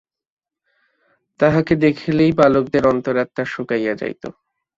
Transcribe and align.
তাঁহাকে 1.39 1.73
দেখিলেই 1.75 2.31
বালকদের 2.31 2.83
অন্তরাত্মা 2.87 3.43
শুকাইয়া 3.45 3.93
যাইত। 3.95 4.23